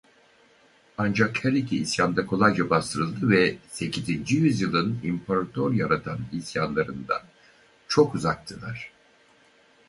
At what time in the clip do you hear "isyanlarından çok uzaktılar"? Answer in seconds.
6.31-8.91